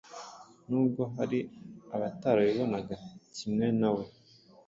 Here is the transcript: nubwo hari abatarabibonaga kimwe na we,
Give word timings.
nubwo 0.69 1.01
hari 1.17 1.39
abatarabibonaga 1.95 2.95
kimwe 3.35 3.67
na 3.79 3.89
we, 3.95 4.03